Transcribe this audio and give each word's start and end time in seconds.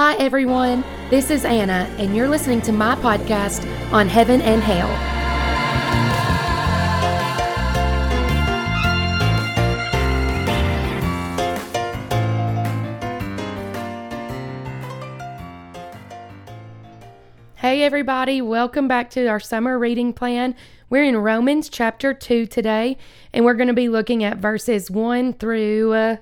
Hi, 0.00 0.14
everyone. 0.18 0.84
This 1.10 1.28
is 1.28 1.44
Anna, 1.44 1.92
and 1.98 2.14
you're 2.14 2.28
listening 2.28 2.60
to 2.62 2.70
my 2.70 2.94
podcast 2.94 3.66
on 3.92 4.06
Heaven 4.06 4.40
and 4.40 4.62
Hale. 4.62 4.86
Hey, 17.56 17.82
everybody. 17.82 18.40
Welcome 18.40 18.86
back 18.86 19.10
to 19.10 19.26
our 19.26 19.40
summer 19.40 19.80
reading 19.80 20.12
plan. 20.12 20.54
We're 20.88 21.02
in 21.02 21.16
Romans 21.16 21.68
chapter 21.68 22.14
2 22.14 22.46
today, 22.46 22.98
and 23.32 23.44
we're 23.44 23.54
going 23.54 23.66
to 23.66 23.74
be 23.74 23.88
looking 23.88 24.22
at 24.22 24.36
verses 24.36 24.92
1 24.92 25.32
through 25.32 25.92
uh, 25.92 26.16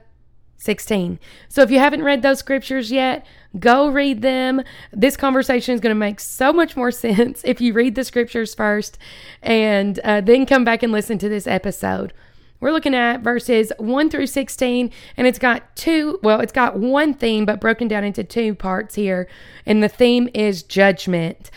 16. 0.58 1.18
So 1.48 1.62
if 1.62 1.70
you 1.70 1.78
haven't 1.78 2.02
read 2.02 2.22
those 2.22 2.38
scriptures 2.38 2.90
yet, 2.90 3.26
go 3.58 3.88
read 3.88 4.22
them. 4.22 4.62
This 4.92 5.16
conversation 5.16 5.74
is 5.74 5.80
going 5.80 5.94
to 5.94 5.98
make 5.98 6.20
so 6.20 6.52
much 6.52 6.76
more 6.76 6.90
sense 6.90 7.42
if 7.44 7.60
you 7.60 7.72
read 7.72 7.94
the 7.94 8.04
scriptures 8.04 8.54
first 8.54 8.98
and 9.42 9.98
uh, 10.00 10.20
then 10.20 10.46
come 10.46 10.64
back 10.64 10.82
and 10.82 10.92
listen 10.92 11.18
to 11.18 11.28
this 11.28 11.46
episode. 11.46 12.12
We're 12.58 12.72
looking 12.72 12.94
at 12.94 13.20
verses 13.20 13.70
1 13.78 14.08
through 14.08 14.28
16, 14.28 14.90
and 15.18 15.26
it's 15.26 15.38
got 15.38 15.76
two, 15.76 16.18
well, 16.22 16.40
it's 16.40 16.52
got 16.52 16.78
one 16.78 17.12
theme, 17.12 17.44
but 17.44 17.60
broken 17.60 17.86
down 17.86 18.02
into 18.02 18.24
two 18.24 18.54
parts 18.54 18.94
here. 18.94 19.28
And 19.66 19.82
the 19.82 19.88
theme 19.88 20.30
is 20.32 20.62
judgment. 20.62 21.50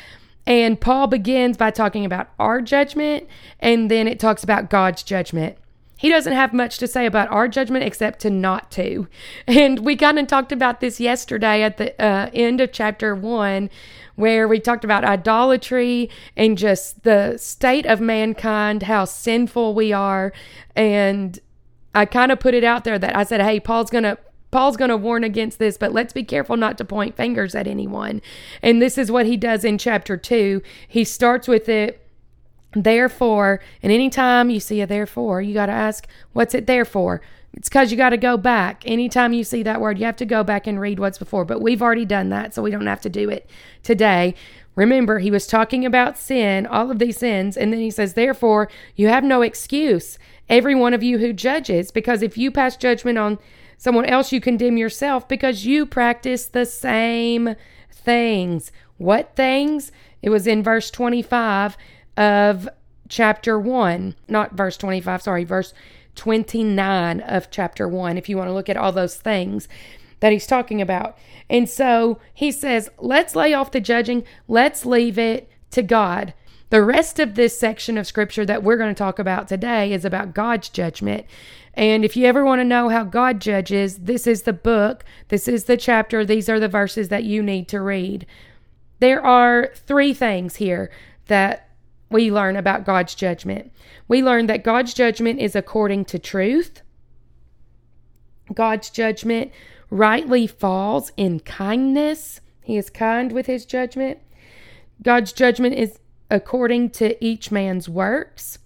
And 0.45 0.79
Paul 0.79 1.07
begins 1.07 1.55
by 1.55 1.71
talking 1.71 2.03
about 2.03 2.29
our 2.37 2.59
judgment, 2.59 3.27
and 3.61 3.89
then 3.89 4.09
it 4.09 4.19
talks 4.19 4.43
about 4.43 4.69
God's 4.69 5.01
judgment 5.03 5.57
he 5.99 6.07
doesn't 6.07 6.31
have 6.31 6.53
much 6.53 6.77
to 6.77 6.87
say 6.87 7.05
about 7.05 7.29
our 7.29 7.49
judgment 7.49 7.83
except 7.83 8.21
to 8.21 8.29
not 8.29 8.71
to. 8.71 9.09
And 9.47 9.79
we 9.79 9.97
kind 9.97 10.17
of 10.17 10.27
talked 10.27 10.53
about 10.53 10.79
this 10.79 11.01
yesterday 11.01 11.61
at 11.61 11.75
the 11.75 12.01
uh, 12.01 12.29
end 12.33 12.61
of 12.61 12.71
chapter 12.71 13.13
one, 13.13 13.69
where 14.15 14.47
we 14.47 14.61
talked 14.61 14.85
about 14.85 15.03
idolatry 15.03 16.09
and 16.37 16.57
just 16.57 17.03
the 17.03 17.35
state 17.35 17.85
of 17.85 17.99
mankind, 17.99 18.83
how 18.83 19.03
sinful 19.03 19.73
we 19.73 19.91
are. 19.91 20.31
And 20.73 21.37
I 21.93 22.05
kind 22.05 22.31
of 22.31 22.39
put 22.39 22.53
it 22.53 22.63
out 22.63 22.85
there 22.85 22.97
that 22.97 23.17
I 23.17 23.23
said, 23.23 23.41
hey, 23.41 23.59
Paul's 23.59 23.89
going 23.89 24.05
to 24.05 24.17
Paul's 24.51 24.77
going 24.77 24.89
to 24.89 24.97
warn 24.97 25.25
against 25.25 25.59
this, 25.59 25.77
but 25.77 25.91
let's 25.91 26.13
be 26.13 26.23
careful 26.23 26.55
not 26.55 26.77
to 26.77 26.85
point 26.85 27.17
fingers 27.17 27.55
at 27.55 27.67
anyone. 27.67 28.21
And 28.61 28.81
this 28.81 28.97
is 28.97 29.11
what 29.11 29.25
he 29.25 29.35
does 29.35 29.65
in 29.65 29.77
chapter 29.77 30.15
2. 30.15 30.61
He 30.87 31.03
starts 31.03 31.47
with 31.47 31.67
it 31.67 32.08
Therefore, 32.73 33.61
and 33.81 33.91
anytime 33.91 34.49
you 34.49 34.59
see 34.59 34.81
a 34.81 34.87
therefore, 34.87 35.41
you 35.41 35.53
got 35.53 35.67
to 35.67 35.71
ask, 35.71 36.07
what's 36.33 36.53
it 36.53 36.67
there 36.67 36.85
for? 36.85 37.21
It's 37.53 37.67
because 37.67 37.89
you 37.89 37.97
got 37.97 38.11
to 38.11 38.17
go 38.17 38.37
back. 38.37 38.83
Anytime 38.85 39.33
you 39.33 39.43
see 39.43 39.63
that 39.63 39.81
word, 39.81 39.97
you 39.97 40.05
have 40.05 40.15
to 40.17 40.25
go 40.25 40.43
back 40.43 40.67
and 40.67 40.79
read 40.79 40.99
what's 40.99 41.17
before. 41.17 41.45
But 41.45 41.61
we've 41.61 41.81
already 41.81 42.05
done 42.05 42.29
that, 42.29 42.53
so 42.53 42.61
we 42.61 42.69
don't 42.69 42.85
have 42.85 43.01
to 43.01 43.09
do 43.09 43.29
it 43.29 43.49
today. 43.81 44.35
Remember, 44.75 45.19
he 45.19 45.31
was 45.31 45.47
talking 45.47 45.85
about 45.85 46.17
sin, 46.17 46.67
all 46.67 46.91
of 46.91 46.99
these 46.99 47.17
sins, 47.17 47.57
and 47.57 47.73
then 47.73 47.79
he 47.79 47.89
says, 47.89 48.13
Therefore, 48.13 48.69
you 48.95 49.07
have 49.07 49.23
no 49.23 49.41
excuse, 49.41 50.19
every 50.47 50.75
one 50.75 50.93
of 50.93 51.03
you 51.03 51.17
who 51.17 51.33
judges, 51.33 51.91
because 51.91 52.21
if 52.21 52.37
you 52.37 52.51
pass 52.51 52.77
judgment 52.77 53.17
on 53.17 53.39
someone 53.77 54.05
else, 54.05 54.31
you 54.31 54.39
condemn 54.39 54.77
yourself 54.77 55.27
because 55.27 55.65
you 55.65 55.85
practice 55.85 56.45
the 56.45 56.65
same 56.65 57.55
things. 57.91 58.71
What 58.97 59.35
things? 59.35 59.91
It 60.21 60.29
was 60.29 60.45
in 60.47 60.61
verse 60.61 60.91
25 60.91 61.75
of 62.19 62.67
chapter 63.07 63.57
1, 63.57 64.13
not 64.27 64.51
verse 64.51 64.75
25, 64.75 65.21
sorry, 65.21 65.45
verse 65.45 65.73
29 66.15 67.21
of 67.21 67.49
chapter 67.49 67.87
1, 67.87 68.17
if 68.17 68.27
you 68.27 68.35
want 68.35 68.49
to 68.49 68.53
look 68.53 68.67
at 68.67 68.75
all 68.75 68.91
those 68.91 69.15
things 69.15 69.69
that 70.19 70.33
he's 70.33 70.45
talking 70.45 70.81
about. 70.81 71.17
And 71.49 71.67
so 71.69 72.19
he 72.33 72.51
says, 72.51 72.89
let's 72.99 73.37
lay 73.37 73.53
off 73.53 73.71
the 73.71 73.79
judging, 73.79 74.25
let's 74.49 74.85
leave 74.85 75.17
it 75.17 75.49
to 75.71 75.81
God. 75.81 76.33
The 76.71 76.83
rest 76.83 77.19
of 77.19 77.35
this 77.35 77.57
section 77.57 77.97
of 77.97 78.05
scripture 78.05 78.45
that 78.45 78.63
we're 78.63 78.77
going 78.77 78.93
to 78.93 78.99
talk 78.99 79.17
about 79.17 79.47
today 79.47 79.93
is 79.93 80.03
about 80.03 80.33
God's 80.33 80.67
judgment. 80.67 81.25
And 81.73 82.03
if 82.03 82.17
you 82.17 82.25
ever 82.25 82.43
want 82.43 82.59
to 82.59 82.65
know 82.65 82.89
how 82.89 83.05
God 83.05 83.39
judges, 83.39 83.99
this 83.99 84.27
is 84.27 84.41
the 84.41 84.53
book, 84.53 85.05
this 85.29 85.47
is 85.47 85.63
the 85.63 85.77
chapter, 85.77 86.25
these 86.25 86.49
are 86.49 86.59
the 86.59 86.67
verses 86.67 87.07
that 87.07 87.23
you 87.23 87.41
need 87.41 87.69
to 87.69 87.79
read. 87.79 88.25
There 88.99 89.25
are 89.25 89.71
three 89.73 90.13
things 90.13 90.57
here 90.57 90.91
that 91.27 91.68
we 92.09 92.31
learn 92.31 92.55
about 92.55 92.85
God's 92.85 93.15
judgment. 93.15 93.71
We 94.07 94.23
learn 94.23 94.47
that 94.47 94.63
God's 94.63 94.93
judgment 94.93 95.39
is 95.39 95.55
according 95.55 96.05
to 96.05 96.19
truth. 96.19 96.81
God's 98.53 98.89
judgment 98.89 99.51
rightly 99.89 100.47
falls 100.47 101.11
in 101.17 101.39
kindness. 101.39 102.41
He 102.63 102.77
is 102.77 102.89
kind 102.89 103.31
with 103.31 103.45
his 103.45 103.65
judgment. 103.65 104.19
God's 105.01 105.33
judgment 105.33 105.75
is 105.75 105.99
according 106.31 106.91
to 106.91 107.23
each 107.23 107.51
man's 107.51 107.87
works. 107.87 108.59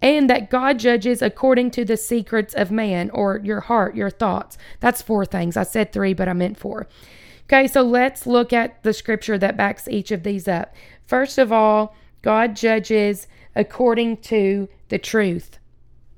And 0.00 0.28
that 0.28 0.50
God 0.50 0.80
judges 0.80 1.22
according 1.22 1.70
to 1.72 1.84
the 1.84 1.96
secrets 1.96 2.54
of 2.54 2.72
man 2.72 3.08
or 3.10 3.40
your 3.44 3.60
heart, 3.60 3.94
your 3.94 4.10
thoughts. 4.10 4.58
That's 4.80 5.00
four 5.00 5.24
things. 5.24 5.56
I 5.56 5.62
said 5.62 5.92
three, 5.92 6.12
but 6.12 6.28
I 6.28 6.32
meant 6.32 6.58
four. 6.58 6.88
Okay, 7.44 7.68
so 7.68 7.82
let's 7.82 8.26
look 8.26 8.52
at 8.52 8.82
the 8.82 8.92
scripture 8.92 9.38
that 9.38 9.56
backs 9.56 9.86
each 9.86 10.10
of 10.10 10.24
these 10.24 10.48
up. 10.48 10.74
First 11.06 11.38
of 11.38 11.52
all, 11.52 11.94
God 12.22 12.56
judges 12.56 13.26
according 13.54 14.18
to 14.18 14.68
the 14.88 14.98
truth. 14.98 15.58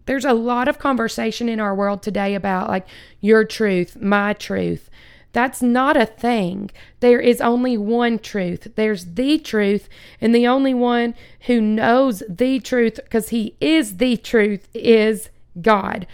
There's 0.07 0.25
a 0.25 0.35
lot 0.35 0.69
of 0.69 0.79
conversation 0.79 1.49
in 1.49 1.61
our 1.61 1.75
world 1.75 2.03
today 2.03 2.35
about 2.35 2.69
like 2.69 2.87
your 3.21 3.45
truth, 3.45 3.97
my 4.01 4.35
truth. 4.35 4.91
That's 5.33 5.61
not 5.61 5.97
a 5.97 6.07
thing. 6.07 6.71
There 7.01 7.21
is 7.21 7.41
only 7.41 7.77
one 7.77 8.21
truth. 8.21 8.69
There's 8.77 9.05
the 9.15 9.39
truth, 9.39 9.89
and 10.21 10.33
the 10.33 10.47
only 10.47 10.75
one 10.75 11.15
who 11.47 11.61
knows 11.61 12.23
the 12.29 12.61
truth, 12.61 13.01
because 13.03 13.31
He 13.31 13.57
is 13.61 13.97
the 13.97 14.17
truth, 14.17 14.69
is 14.73 15.31
God. 15.61 16.07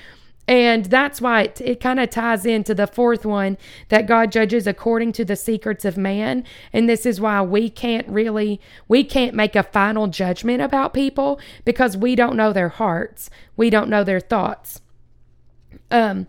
And 0.50 0.86
that's 0.86 1.20
why 1.20 1.42
it, 1.42 1.60
it 1.60 1.80
kind 1.80 2.00
of 2.00 2.10
ties 2.10 2.44
into 2.44 2.74
the 2.74 2.88
fourth 2.88 3.24
one 3.24 3.56
that 3.88 4.08
God 4.08 4.32
judges 4.32 4.66
according 4.66 5.12
to 5.12 5.24
the 5.24 5.36
secrets 5.36 5.84
of 5.84 5.96
man. 5.96 6.42
And 6.72 6.88
this 6.88 7.06
is 7.06 7.20
why 7.20 7.40
we 7.40 7.70
can't 7.70 8.08
really, 8.08 8.60
we 8.88 9.04
can't 9.04 9.36
make 9.36 9.54
a 9.54 9.62
final 9.62 10.08
judgment 10.08 10.60
about 10.60 10.92
people 10.92 11.38
because 11.64 11.96
we 11.96 12.16
don't 12.16 12.34
know 12.34 12.52
their 12.52 12.68
hearts. 12.68 13.30
We 13.56 13.70
don't 13.70 13.88
know 13.88 14.02
their 14.02 14.18
thoughts. 14.18 14.80
Um, 15.88 16.26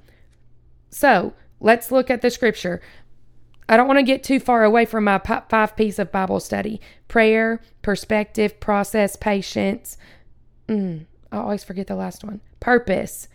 so 0.91 1.33
let's 1.59 1.91
look 1.91 2.11
at 2.11 2.21
the 2.21 2.29
scripture. 2.29 2.79
I 3.67 3.75
don't 3.75 3.87
want 3.87 3.97
to 3.97 4.03
get 4.03 4.21
too 4.21 4.39
far 4.39 4.63
away 4.63 4.85
from 4.85 5.05
my 5.05 5.17
five 5.17 5.75
piece 5.75 5.97
of 5.97 6.11
Bible 6.11 6.39
study 6.39 6.79
prayer, 7.07 7.59
perspective, 7.81 8.59
process, 8.59 9.15
patience. 9.15 9.97
Mm, 10.67 11.07
I 11.31 11.37
always 11.37 11.63
forget 11.63 11.87
the 11.87 11.95
last 11.95 12.23
one. 12.23 12.39
Purpose. 12.59 13.27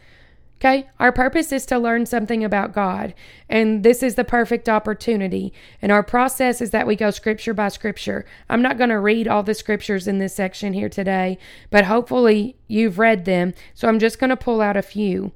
Okay, 0.59 0.89
our 0.99 1.13
purpose 1.13 1.53
is 1.53 1.67
to 1.67 1.79
learn 1.79 2.07
something 2.07 2.43
about 2.43 2.73
God, 2.73 3.13
and 3.47 3.83
this 3.83 4.03
is 4.03 4.15
the 4.15 4.25
perfect 4.25 4.71
opportunity. 4.71 5.53
And 5.83 5.93
our 5.93 6.03
process 6.03 6.63
is 6.63 6.71
that 6.71 6.87
we 6.87 6.97
go 6.97 7.11
scripture 7.11 7.53
by 7.53 7.69
scripture. 7.69 8.25
I'm 8.49 8.63
not 8.63 8.79
going 8.79 8.89
to 8.89 8.99
read 8.99 9.29
all 9.29 9.43
the 9.43 9.53
scriptures 9.53 10.09
in 10.09 10.17
this 10.17 10.35
section 10.35 10.73
here 10.73 10.89
today, 10.89 11.37
but 11.71 11.85
hopefully 11.85 12.57
you've 12.69 12.99
read 12.99 13.27
them. 13.27 13.53
So 13.75 13.87
I'm 13.87 13.99
just 13.99 14.19
going 14.19 14.31
to 14.31 14.37
pull 14.37 14.63
out 14.63 14.79
a 14.79 14.83
few. 14.83 15.33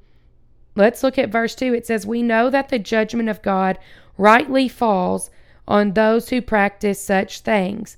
Let's 0.75 1.03
look 1.03 1.19
at 1.19 1.29
verse 1.29 1.53
2. 1.53 1.71
It 1.75 1.85
says, 1.85 2.07
We 2.07 2.23
know 2.23 2.49
that 2.49 2.69
the 2.69 2.79
judgment 2.79 3.29
of 3.29 3.43
God 3.43 3.77
rightly 4.17 4.67
falls 4.67 5.29
on 5.67 5.93
those 5.93 6.29
who 6.29 6.41
practice 6.41 6.99
such 6.99 7.41
things. 7.41 7.95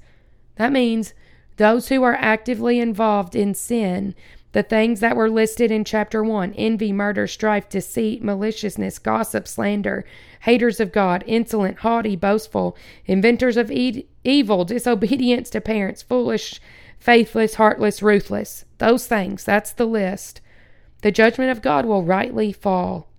That 0.58 0.74
means 0.74 1.14
those 1.56 1.88
who 1.88 2.04
are 2.04 2.16
actively 2.16 2.80
involved 2.80 3.36
in 3.36 3.54
sin 3.54 4.14
the 4.54 4.64
things 4.64 5.00
that 5.00 5.16
were 5.16 5.30
listed 5.30 5.72
in 5.72 5.84
chapter 5.84 6.24
1 6.24 6.54
envy, 6.54 6.94
murder, 6.94 7.28
strife, 7.28 7.68
deceit, 7.68 8.24
maliciousness, 8.24 9.00
gossip, 9.00 9.48
slander, 9.48 10.06
haters 10.42 10.80
of 10.80 10.92
God, 10.92 11.24
insolent, 11.28 11.80
haughty, 11.80 12.16
boastful, 12.16 12.78
inventors 13.06 13.58
of 13.58 13.72
e- 13.72 14.08
evil, 14.24 14.64
disobedience 14.64 15.50
to 15.50 15.60
parents, 15.60 16.04
foolish, 16.04 16.62
faithless, 17.00 17.56
heartless, 17.56 18.04
ruthless. 18.04 18.64
Those 18.78 19.08
things, 19.08 19.44
that's 19.44 19.74
the 19.74 19.88
list. 19.88 20.40
The 21.02 21.12
judgment 21.12 21.50
of 21.50 21.64
God 21.64 21.86
will 21.86 22.04
rightly 22.04 22.54
fall 22.54 23.10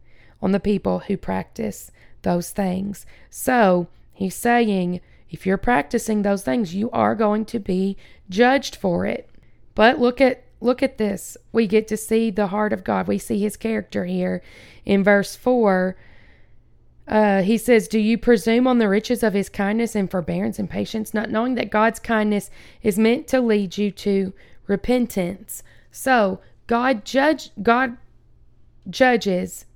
on 0.40 0.52
the 0.52 0.60
people 0.60 1.00
who 1.00 1.16
practice 1.16 1.90
those 2.22 2.50
things. 2.50 3.06
So, 3.28 3.88
he's 4.12 4.36
saying, 4.36 5.00
if 5.28 5.44
you're 5.44 5.58
practicing 5.58 6.22
those 6.22 6.44
things, 6.44 6.76
you 6.76 6.90
are 6.92 7.16
going 7.16 7.44
to 7.46 7.58
be 7.58 7.96
judged 8.30 8.76
for 8.76 9.04
it. 9.04 9.28
But 9.74 9.98
look 9.98 10.20
at 10.20 10.43
Look 10.64 10.82
at 10.82 10.96
this. 10.96 11.36
We 11.52 11.66
get 11.66 11.86
to 11.88 11.96
see 11.98 12.30
the 12.30 12.46
heart 12.46 12.72
of 12.72 12.84
God. 12.84 13.06
We 13.06 13.18
see 13.18 13.38
his 13.38 13.54
character 13.54 14.06
here. 14.06 14.42
In 14.86 15.04
verse 15.04 15.36
4, 15.36 15.94
uh, 17.06 17.42
he 17.42 17.58
says, 17.58 17.86
Do 17.86 17.98
you 17.98 18.16
presume 18.16 18.66
on 18.66 18.78
the 18.78 18.88
riches 18.88 19.22
of 19.22 19.34
his 19.34 19.50
kindness 19.50 19.94
and 19.94 20.10
forbearance 20.10 20.58
and 20.58 20.70
patience, 20.70 21.12
not 21.12 21.30
knowing 21.30 21.54
that 21.56 21.68
God's 21.68 21.98
kindness 21.98 22.50
is 22.82 22.98
meant 22.98 23.28
to 23.28 23.42
lead 23.42 23.76
you 23.76 23.90
to 23.90 24.32
repentance? 24.66 25.62
So, 25.90 26.40
God 26.66 27.04
judge 27.04 27.50
God 27.62 27.98
judges, 28.88 29.66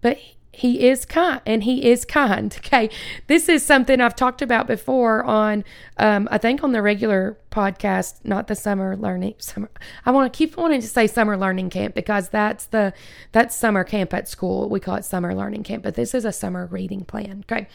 but 0.00 0.18
he 0.56 0.88
is 0.88 1.04
kind 1.04 1.40
and 1.44 1.64
he 1.64 1.90
is 1.90 2.04
kind 2.06 2.56
okay? 2.58 2.88
This 3.26 3.48
is 3.48 3.64
something 3.64 4.00
i've 4.00 4.16
talked 4.16 4.42
about 4.42 4.66
before 4.66 5.22
on 5.24 5.64
um, 5.98 6.28
i 6.30 6.38
think 6.38 6.64
on 6.64 6.72
the 6.72 6.82
regular 6.82 7.36
podcast 7.50 8.20
not 8.24 8.46
the 8.48 8.54
summer 8.54 8.96
learning 8.96 9.34
summer 9.38 9.70
i 10.04 10.10
want 10.10 10.30
to 10.30 10.36
keep 10.36 10.56
wanting 10.56 10.80
to 10.80 10.86
say 10.86 11.06
summer 11.06 11.36
learning 11.36 11.70
camp 11.70 11.94
because 11.94 12.28
that's 12.28 12.66
the 12.66 12.92
that's 13.32 13.54
summer 13.54 13.84
camp 13.84 14.14
at 14.14 14.28
school. 14.28 14.68
We 14.68 14.80
call 14.80 14.96
it 14.96 15.04
summer 15.04 15.34
learning 15.34 15.62
camp 15.62 15.82
but 15.82 15.94
this 15.94 16.14
is 16.14 16.24
a 16.24 16.32
summer 16.32 16.66
reading 16.66 17.04
plan 17.04 17.44
okay? 17.50 17.68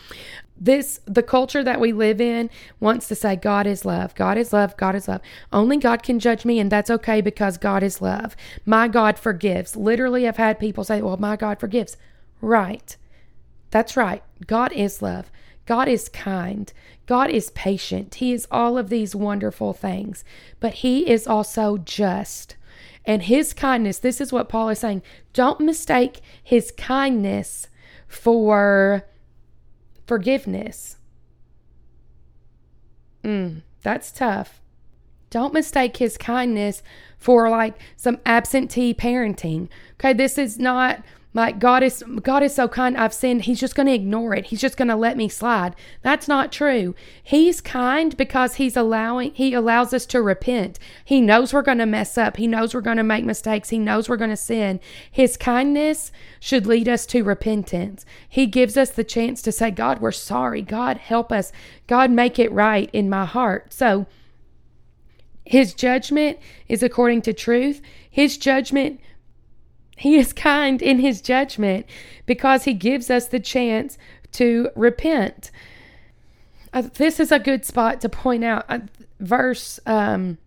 This 0.59 0.99
the 1.05 1.23
culture 1.23 1.63
that 1.63 1.79
we 1.79 1.91
live 1.91 2.21
in 2.21 2.49
wants 2.79 3.07
to 3.07 3.15
say 3.15 3.35
god 3.35 3.67
is 3.67 3.85
love 3.85 4.15
god 4.15 4.37
is 4.37 4.53
love 4.53 4.75
god 4.77 4.95
is 4.95 5.07
love. 5.07 5.21
Only 5.51 5.77
god 5.77 6.03
can 6.03 6.19
judge 6.19 6.45
me 6.45 6.59
and 6.59 6.71
that's 6.71 6.89
okay 6.89 7.21
because 7.21 7.57
god 7.57 7.83
is 7.83 8.01
love. 8.01 8.35
My 8.65 8.87
god 8.87 9.19
forgives. 9.19 9.75
Literally 9.75 10.27
i've 10.27 10.37
had 10.37 10.59
people 10.59 10.83
say 10.83 11.01
well 11.01 11.17
my 11.17 11.35
god 11.35 11.59
forgives 11.59 11.97
right. 12.41 12.95
That's 13.69 13.95
right. 13.95 14.23
God 14.47 14.71
is 14.73 15.01
love. 15.01 15.31
God 15.65 15.87
is 15.87 16.09
kind. 16.09 16.71
God 17.05 17.29
is 17.29 17.49
patient. 17.51 18.15
He 18.15 18.33
is 18.33 18.47
all 18.51 18.77
of 18.77 18.89
these 18.89 19.15
wonderful 19.15 19.73
things, 19.73 20.23
but 20.59 20.75
He 20.75 21.09
is 21.09 21.27
also 21.27 21.77
just. 21.77 22.55
And 23.05 23.23
His 23.23 23.53
kindness, 23.53 23.99
this 23.99 24.21
is 24.21 24.31
what 24.31 24.49
Paul 24.49 24.69
is 24.69 24.79
saying 24.79 25.01
don't 25.33 25.59
mistake 25.61 26.21
His 26.43 26.71
kindness 26.71 27.67
for 28.07 29.07
forgiveness. 30.05 30.97
Mm, 33.23 33.61
that's 33.81 34.11
tough. 34.11 34.61
Don't 35.29 35.53
mistake 35.53 35.97
His 35.97 36.17
kindness 36.17 36.83
for 37.17 37.49
like 37.49 37.75
some 37.95 38.19
absentee 38.25 38.93
parenting. 38.93 39.69
Okay, 39.93 40.11
this 40.13 40.37
is 40.37 40.59
not 40.59 41.01
like 41.33 41.59
God 41.59 41.81
is 41.81 42.03
God 42.23 42.43
is 42.43 42.53
so 42.53 42.67
kind. 42.67 42.97
I've 42.97 43.13
sinned. 43.13 43.43
He's 43.43 43.59
just 43.59 43.75
going 43.75 43.87
to 43.87 43.93
ignore 43.93 44.35
it. 44.35 44.47
He's 44.47 44.59
just 44.59 44.75
going 44.75 44.89
to 44.89 44.95
let 44.95 45.15
me 45.15 45.29
slide. 45.29 45.75
That's 46.01 46.27
not 46.27 46.51
true. 46.51 46.93
He's 47.23 47.61
kind 47.61 48.15
because 48.17 48.55
he's 48.55 48.75
allowing 48.75 49.33
he 49.33 49.53
allows 49.53 49.93
us 49.93 50.05
to 50.07 50.21
repent. 50.21 50.77
He 51.05 51.21
knows 51.21 51.53
we're 51.53 51.61
going 51.61 51.77
to 51.77 51.85
mess 51.85 52.17
up. 52.17 52.35
He 52.35 52.47
knows 52.47 52.73
we're 52.73 52.81
going 52.81 52.97
to 52.97 53.03
make 53.03 53.23
mistakes. 53.23 53.69
He 53.69 53.79
knows 53.79 54.09
we're 54.09 54.17
going 54.17 54.29
to 54.29 54.37
sin. 54.37 54.81
His 55.09 55.37
kindness 55.37 56.11
should 56.41 56.67
lead 56.67 56.89
us 56.89 57.05
to 57.07 57.23
repentance. 57.23 58.05
He 58.27 58.45
gives 58.45 58.75
us 58.75 58.89
the 58.89 59.03
chance 59.05 59.41
to 59.43 59.53
say, 59.53 59.71
"God, 59.71 60.01
we're 60.01 60.11
sorry. 60.11 60.61
God, 60.61 60.97
help 60.97 61.31
us. 61.31 61.53
God, 61.87 62.11
make 62.11 62.39
it 62.39 62.51
right 62.51 62.89
in 62.91 63.09
my 63.09 63.23
heart." 63.23 63.71
So 63.71 64.05
his 65.45 65.73
judgment 65.73 66.39
is 66.67 66.83
according 66.83 67.21
to 67.23 67.33
truth. 67.33 67.81
His 68.09 68.37
judgment 68.37 68.99
he 70.01 70.17
is 70.17 70.33
kind 70.33 70.81
in 70.81 70.97
his 70.97 71.21
judgment 71.21 71.85
because 72.25 72.63
he 72.63 72.73
gives 72.73 73.11
us 73.11 73.27
the 73.27 73.39
chance 73.39 73.99
to 74.31 74.67
repent. 74.75 75.51
Uh, 76.73 76.81
this 76.95 77.19
is 77.19 77.31
a 77.31 77.37
good 77.37 77.63
spot 77.63 78.01
to 78.01 78.09
point 78.09 78.43
out. 78.43 78.65
Uh, 78.67 78.79
verse, 79.19 79.79
um, 79.85 80.39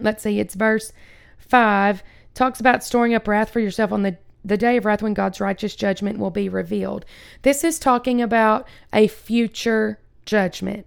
let's 0.00 0.24
see, 0.24 0.40
it's 0.40 0.56
verse 0.56 0.92
5 1.38 2.02
talks 2.34 2.58
about 2.58 2.82
storing 2.82 3.14
up 3.14 3.28
wrath 3.28 3.50
for 3.50 3.60
yourself 3.60 3.92
on 3.92 4.02
the 4.02 4.18
the 4.44 4.56
day 4.56 4.78
of 4.78 4.86
wrath 4.86 5.02
when 5.02 5.14
God's 5.14 5.38
righteous 5.38 5.76
judgment 5.76 6.18
will 6.18 6.30
be 6.30 6.48
revealed. 6.48 7.04
This 7.42 7.62
is 7.62 7.78
talking 7.78 8.22
about 8.22 8.66
a 8.92 9.06
future 9.06 10.00
judgment. 10.24 10.86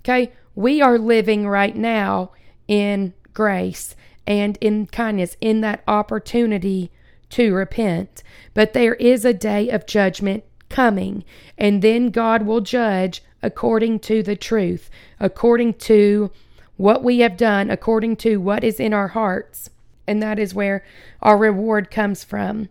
Okay? 0.00 0.32
We 0.56 0.82
are 0.82 0.98
living 0.98 1.46
right 1.46 1.76
now 1.76 2.32
in 2.66 3.14
grace 3.32 3.94
and 4.26 4.58
in 4.60 4.88
kindness, 4.88 5.36
in 5.40 5.60
that 5.60 5.84
opportunity 5.86 6.90
to 7.30 7.54
repent. 7.54 8.22
But 8.54 8.72
there 8.72 8.94
is 8.94 9.24
a 9.24 9.34
day 9.34 9.68
of 9.68 9.86
judgment 9.86 10.44
coming, 10.68 11.24
and 11.56 11.82
then 11.82 12.10
God 12.10 12.42
will 12.42 12.60
judge 12.60 13.22
according 13.42 14.00
to 14.00 14.22
the 14.22 14.36
truth, 14.36 14.90
according 15.20 15.74
to 15.74 16.30
what 16.76 17.02
we 17.02 17.20
have 17.20 17.36
done, 17.36 17.70
according 17.70 18.16
to 18.16 18.36
what 18.38 18.64
is 18.64 18.80
in 18.80 18.92
our 18.92 19.08
hearts. 19.08 19.70
And 20.06 20.22
that 20.22 20.38
is 20.38 20.54
where 20.54 20.84
our 21.20 21.36
reward 21.36 21.90
comes 21.90 22.24
from. 22.24 22.68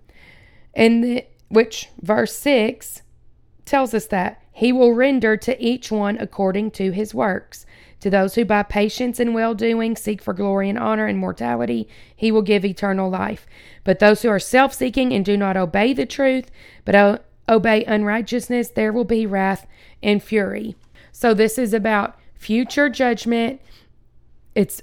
And 0.73 1.03
the, 1.03 1.25
which 1.49 1.89
verse 2.01 2.35
6 2.37 3.01
tells 3.65 3.93
us 3.93 4.07
that 4.07 4.41
he 4.51 4.71
will 4.71 4.93
render 4.93 5.37
to 5.37 5.63
each 5.63 5.91
one 5.91 6.17
according 6.17 6.71
to 6.71 6.91
his 6.91 7.13
works. 7.13 7.65
To 8.01 8.09
those 8.09 8.35
who 8.35 8.45
by 8.45 8.63
patience 8.63 9.19
and 9.19 9.33
well 9.33 9.55
doing 9.55 9.95
seek 9.95 10.21
for 10.21 10.33
glory 10.33 10.69
and 10.69 10.77
honor 10.77 11.07
and 11.07 11.17
mortality, 11.17 11.87
he 12.15 12.31
will 12.31 12.43
give 12.43 12.63
eternal 12.63 13.09
life. 13.09 13.47
But 13.83 13.99
those 13.99 14.21
who 14.21 14.29
are 14.29 14.39
self 14.39 14.73
seeking 14.73 15.13
and 15.13 15.25
do 15.25 15.35
not 15.35 15.57
obey 15.57 15.93
the 15.93 16.05
truth, 16.05 16.51
but 16.85 16.95
o- 16.95 17.19
obey 17.49 17.83
unrighteousness, 17.85 18.69
there 18.69 18.93
will 18.93 19.05
be 19.05 19.25
wrath 19.25 19.65
and 20.03 20.21
fury. 20.21 20.75
So 21.11 21.33
this 21.33 21.57
is 21.57 21.73
about 21.73 22.19
future 22.35 22.89
judgment. 22.89 23.61
It's 24.53 24.81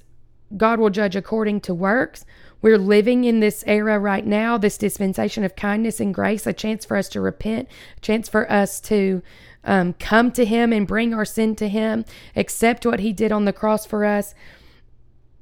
God 0.56 0.80
will 0.80 0.90
judge 0.90 1.16
according 1.16 1.60
to 1.62 1.74
works. 1.74 2.24
We're 2.64 2.78
living 2.78 3.24
in 3.24 3.40
this 3.40 3.62
era 3.66 3.98
right 3.98 4.24
now, 4.24 4.56
this 4.56 4.78
dispensation 4.78 5.44
of 5.44 5.54
kindness 5.54 6.00
and 6.00 6.14
grace, 6.14 6.46
a 6.46 6.54
chance 6.54 6.86
for 6.86 6.96
us 6.96 7.10
to 7.10 7.20
repent, 7.20 7.68
a 7.98 8.00
chance 8.00 8.26
for 8.26 8.50
us 8.50 8.80
to 8.80 9.20
um, 9.64 9.92
come 9.92 10.32
to 10.32 10.46
Him 10.46 10.72
and 10.72 10.86
bring 10.86 11.12
our 11.12 11.26
sin 11.26 11.56
to 11.56 11.68
Him, 11.68 12.06
accept 12.34 12.86
what 12.86 13.00
He 13.00 13.12
did 13.12 13.32
on 13.32 13.44
the 13.44 13.52
cross 13.52 13.84
for 13.84 14.06
us. 14.06 14.34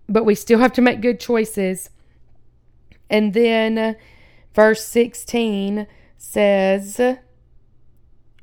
But 0.09 0.25
we 0.25 0.35
still 0.35 0.59
have 0.59 0.73
to 0.73 0.83
make 0.83 1.01
good 1.01 1.21
choices. 1.21 1.91
And 3.09 3.35
then 3.35 3.95
verse 4.53 4.85
16 4.85 5.87
says, 6.19 7.01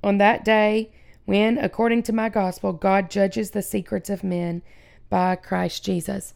On 0.02 0.20
that 0.20 0.46
day, 0.46 0.94
when, 1.26 1.58
according 1.58 2.04
to 2.04 2.14
my 2.14 2.30
gospel, 2.30 2.72
God 2.72 3.12
judges 3.12 3.52
the 3.52 3.62
secrets 3.62 4.10
of 4.10 4.24
men 4.24 4.62
by 5.10 5.36
Christ 5.36 5.84
Jesus. 5.84 6.34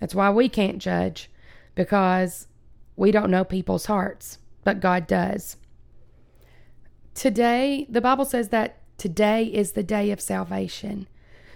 That's 0.00 0.14
why 0.14 0.30
we 0.30 0.48
can't 0.48 0.78
judge, 0.78 1.28
because 1.76 2.48
we 2.96 3.12
don't 3.12 3.30
know 3.30 3.44
people's 3.44 3.86
hearts, 3.86 4.38
but 4.64 4.80
God 4.80 5.06
does. 5.06 5.56
Today, 7.14 7.86
the 7.88 8.00
Bible 8.00 8.24
says 8.24 8.48
that 8.48 8.78
today 8.98 9.44
is 9.44 9.72
the 9.72 9.84
day 9.84 10.10
of 10.10 10.20
salvation. 10.20 11.06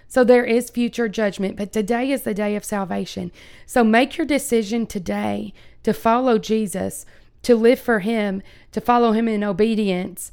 So 0.07 0.23
there 0.23 0.45
is 0.45 0.69
future 0.69 1.09
judgment, 1.09 1.57
but 1.57 1.71
today 1.71 2.11
is 2.11 2.21
the 2.21 2.33
day 2.33 2.55
of 2.55 2.63
salvation. 2.63 3.31
So 3.65 3.83
make 3.83 4.17
your 4.17 4.27
decision 4.27 4.85
today 4.85 5.53
to 5.83 5.93
follow 5.93 6.37
Jesus, 6.37 7.05
to 7.43 7.55
live 7.55 7.79
for 7.79 7.99
Him, 7.99 8.41
to 8.71 8.81
follow 8.81 9.13
Him 9.13 9.27
in 9.27 9.43
obedience, 9.43 10.31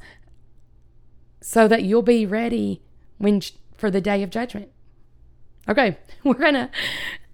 so 1.41 1.67
that 1.67 1.83
you'll 1.83 2.01
be 2.01 2.25
ready 2.25 2.81
when 3.17 3.41
for 3.77 3.89
the 3.89 4.01
day 4.01 4.21
of 4.21 4.29
judgment. 4.29 4.69
Okay, 5.67 5.97
we're 6.23 6.33
gonna. 6.33 6.69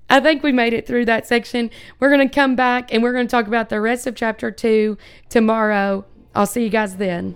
I 0.09 0.19
think 0.19 0.43
we 0.43 0.51
made 0.51 0.73
it 0.73 0.85
through 0.85 1.05
that 1.05 1.27
section. 1.27 1.71
We're 1.99 2.11
gonna 2.11 2.29
come 2.29 2.55
back 2.55 2.93
and 2.93 3.01
we're 3.01 3.13
gonna 3.13 3.27
talk 3.27 3.47
about 3.47 3.69
the 3.69 3.81
rest 3.81 4.05
of 4.07 4.15
chapter 4.15 4.51
two 4.51 4.97
tomorrow. 5.29 6.05
I'll 6.33 6.45
see 6.45 6.63
you 6.63 6.69
guys 6.69 6.97
then. 6.97 7.35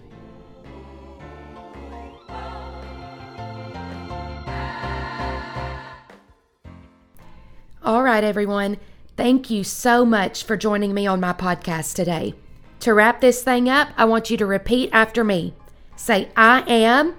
All 7.82 8.04
right, 8.04 8.24
everyone. 8.24 8.78
Thank 9.18 9.50
you 9.50 9.64
so 9.64 10.06
much 10.06 10.44
for 10.44 10.56
joining 10.56 10.94
me 10.94 11.08
on 11.08 11.20
my 11.20 11.34
podcast 11.34 11.96
today. 11.96 12.36
To 12.82 12.94
wrap 12.94 13.20
this 13.20 13.42
thing 13.42 13.68
up, 13.68 13.90
I 13.98 14.06
want 14.06 14.30
you 14.30 14.38
to 14.38 14.46
repeat 14.46 14.90
after 14.94 15.24
me. 15.24 15.54
Say, 15.96 16.30
I 16.36 16.62
am 16.70 17.16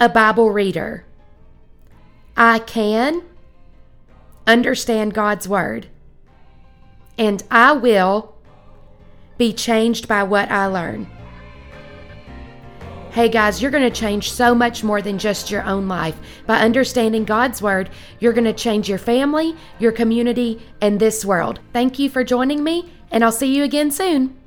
a 0.00 0.08
Bible 0.08 0.50
reader. 0.50 1.04
I 2.36 2.60
can 2.60 3.22
understand 4.46 5.14
God's 5.14 5.48
Word. 5.48 5.88
And 7.18 7.42
I 7.50 7.72
will 7.72 8.34
be 9.38 9.52
changed 9.52 10.08
by 10.08 10.22
what 10.22 10.50
I 10.50 10.66
learn. 10.66 11.08
Hey 13.12 13.28
guys, 13.28 13.60
you're 13.60 13.70
going 13.70 13.82
to 13.82 13.90
change 13.90 14.32
so 14.32 14.54
much 14.54 14.82
more 14.82 15.02
than 15.02 15.18
just 15.18 15.50
your 15.50 15.62
own 15.64 15.86
life. 15.86 16.18
By 16.46 16.60
understanding 16.60 17.24
God's 17.24 17.60
Word, 17.60 17.90
you're 18.20 18.32
going 18.32 18.44
to 18.44 18.54
change 18.54 18.88
your 18.88 18.98
family, 18.98 19.54
your 19.78 19.92
community, 19.92 20.62
and 20.80 20.98
this 20.98 21.24
world. 21.24 21.60
Thank 21.74 21.98
you 21.98 22.08
for 22.08 22.24
joining 22.24 22.64
me, 22.64 22.90
and 23.10 23.22
I'll 23.22 23.30
see 23.30 23.54
you 23.54 23.64
again 23.64 23.90
soon. 23.90 24.41